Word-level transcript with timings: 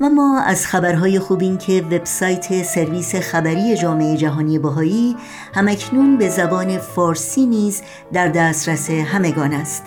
و 0.00 0.08
ما 0.08 0.40
از 0.40 0.66
خبرهای 0.66 1.18
خوب 1.18 1.40
این 1.40 1.58
که 1.58 1.82
وبسایت 1.90 2.62
سرویس 2.62 3.16
خبری 3.16 3.76
جامعه 3.76 4.16
جهانی 4.16 4.58
بهایی 4.58 5.16
همکنون 5.54 6.18
به 6.18 6.28
زبان 6.28 6.78
فارسی 6.78 7.46
نیز 7.46 7.82
در 8.12 8.28
دسترس 8.28 8.90
همگان 8.90 9.52
است. 9.52 9.84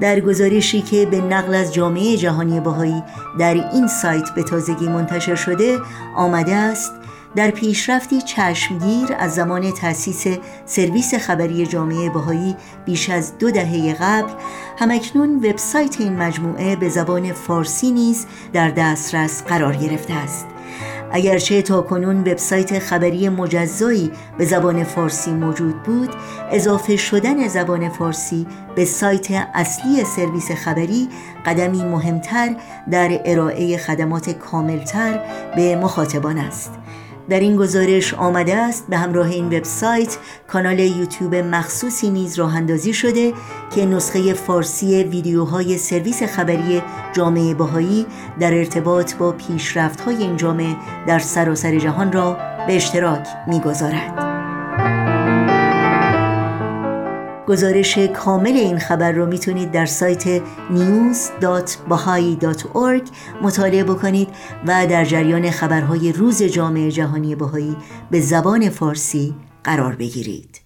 در 0.00 0.20
گزارشی 0.20 0.82
که 0.82 1.06
به 1.06 1.20
نقل 1.20 1.54
از 1.54 1.74
جامعه 1.74 2.16
جهانی 2.16 2.60
بهایی 2.60 3.02
در 3.38 3.54
این 3.72 3.86
سایت 3.86 4.30
به 4.36 4.42
تازگی 4.42 4.88
منتشر 4.88 5.34
شده 5.34 5.78
آمده 6.16 6.54
است 6.54 6.92
در 7.36 7.50
پیشرفتی 7.50 8.22
چشمگیر 8.22 9.08
از 9.18 9.34
زمان 9.34 9.70
تأسیس 9.72 10.26
سرویس 10.66 11.14
خبری 11.14 11.66
جامعه 11.66 12.10
بهایی 12.10 12.56
بیش 12.84 13.10
از 13.10 13.38
دو 13.38 13.50
دهه 13.50 13.94
قبل 14.00 14.32
همکنون 14.78 15.36
وبسایت 15.36 16.00
این 16.00 16.16
مجموعه 16.16 16.76
به 16.76 16.88
زبان 16.88 17.32
فارسی 17.32 17.92
نیز 17.92 18.26
در 18.52 18.70
دسترس 18.70 19.42
قرار 19.42 19.76
گرفته 19.76 20.14
است. 20.14 20.46
اگرچه 21.12 21.62
تا 21.62 21.82
کنون 21.82 22.20
وبسایت 22.20 22.78
خبری 22.78 23.28
مجزایی 23.28 24.10
به 24.38 24.44
زبان 24.44 24.84
فارسی 24.84 25.30
موجود 25.30 25.82
بود 25.82 26.10
اضافه 26.50 26.96
شدن 26.96 27.48
زبان 27.48 27.88
فارسی 27.88 28.46
به 28.74 28.84
سایت 28.84 29.30
اصلی 29.54 30.04
سرویس 30.04 30.50
خبری 30.50 31.08
قدمی 31.46 31.84
مهمتر 31.84 32.56
در 32.90 33.20
ارائه 33.24 33.76
خدمات 33.76 34.30
کاملتر 34.30 35.20
به 35.56 35.76
مخاطبان 35.76 36.38
است. 36.38 36.72
در 37.28 37.40
این 37.40 37.56
گزارش 37.56 38.14
آمده 38.14 38.56
است 38.56 38.86
به 38.88 38.96
همراه 38.96 39.30
این 39.30 39.46
وبسایت 39.46 40.16
کانال 40.48 40.78
یوتیوب 40.78 41.34
مخصوصی 41.34 42.10
نیز 42.10 42.38
راه 42.38 42.56
اندازی 42.56 42.94
شده 42.94 43.32
که 43.74 43.86
نسخه 43.86 44.34
فارسی 44.34 45.04
ویدیوهای 45.04 45.78
سرویس 45.78 46.22
خبری 46.22 46.82
جامعه 47.12 47.54
بهایی 47.54 48.06
در 48.40 48.54
ارتباط 48.54 49.14
با 49.14 49.32
پیشرفت‌های 49.32 50.16
این 50.16 50.36
جامعه 50.36 50.76
در 51.06 51.18
سراسر 51.18 51.78
جهان 51.78 52.12
را 52.12 52.36
به 52.66 52.76
اشتراک 52.76 53.26
می‌گذارد. 53.46 54.33
گزارش 57.54 57.98
کامل 57.98 58.56
این 58.56 58.78
خبر 58.78 59.12
رو 59.12 59.26
می‌تونید 59.26 59.70
در 59.70 59.86
سایت 59.86 60.42
news.bahai.org 60.70 63.10
مطالعه 63.42 63.84
بکنید 63.84 64.28
و 64.66 64.86
در 64.86 65.04
جریان 65.04 65.50
خبرهای 65.50 66.12
روز 66.12 66.42
جامعه 66.42 66.90
جهانی 66.90 67.34
بهایی 67.34 67.76
به 68.10 68.20
زبان 68.20 68.70
فارسی 68.70 69.34
قرار 69.64 69.96
بگیرید. 69.96 70.63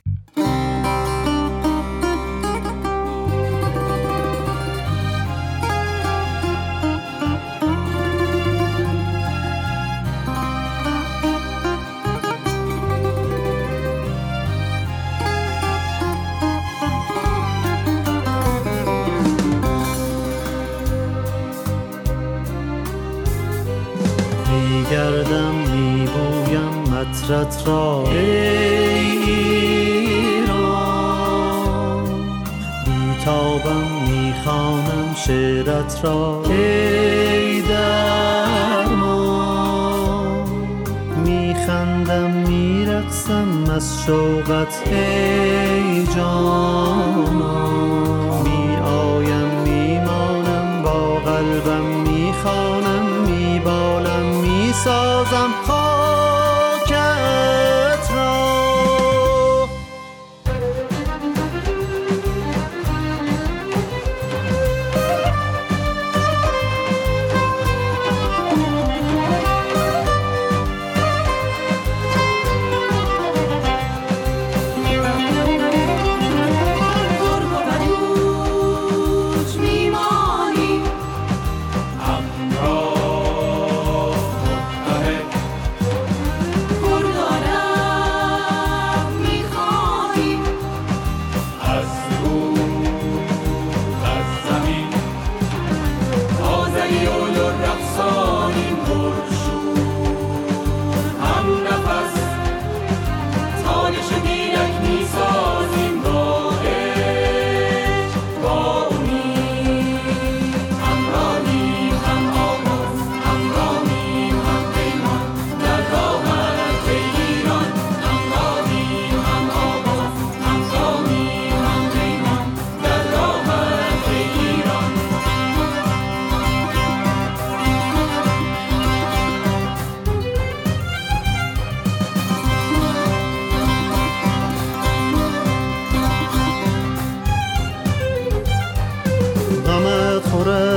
میگردم 24.79 25.55
میبویم 25.55 26.75
مطرت 26.93 27.63
را 27.67 28.05
ای 28.11 28.19
ایران. 30.09 30.55
بیتابم 32.85 33.87
می‌خوانم 34.09 35.15
شعرت 35.27 36.01
را 36.03 36.43
ای 36.51 37.63
درمان. 37.63 38.99
میخندم 41.25 42.31
میرقصم 42.31 43.71
از 43.77 44.03
شوقت 44.07 44.83
ای 44.87 45.58
Ramazan. 55.31 55.68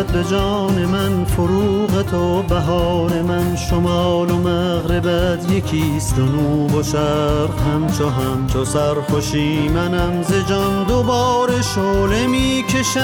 خورد 0.01 0.13
به 0.13 0.23
جان 0.29 0.85
من 0.85 1.25
فروغ 1.25 2.01
تو 2.01 2.41
بهار 2.41 3.21
من 3.21 3.55
شمال 3.55 4.31
و 4.31 4.37
مغربت 4.37 5.51
یکیست 5.51 6.19
و 6.19 6.21
نوب 6.21 6.75
و 6.75 6.83
شرق 6.83 7.59
همچو 7.59 8.09
همچو 8.09 8.65
سرخوشی 8.65 9.69
منم 9.69 10.21
ز 10.21 10.33
جان 10.49 10.83
دوباره 10.83 11.61
شعله 11.61 12.27
می‌کشم 12.27 13.01